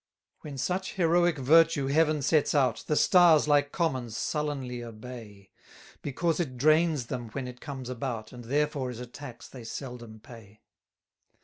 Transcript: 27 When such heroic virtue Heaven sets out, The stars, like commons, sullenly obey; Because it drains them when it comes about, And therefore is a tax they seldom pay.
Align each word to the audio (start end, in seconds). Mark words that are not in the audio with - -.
27 0.39 0.51
When 0.53 0.57
such 0.57 0.93
heroic 0.93 1.37
virtue 1.37 1.85
Heaven 1.85 2.23
sets 2.23 2.55
out, 2.55 2.83
The 2.87 2.95
stars, 2.95 3.47
like 3.47 3.71
commons, 3.71 4.17
sullenly 4.17 4.83
obey; 4.83 5.51
Because 6.01 6.39
it 6.39 6.57
drains 6.57 7.05
them 7.05 7.29
when 7.33 7.47
it 7.47 7.61
comes 7.61 7.87
about, 7.87 8.31
And 8.33 8.45
therefore 8.45 8.89
is 8.89 8.99
a 8.99 9.05
tax 9.05 9.47
they 9.47 9.63
seldom 9.63 10.19
pay. 10.19 10.61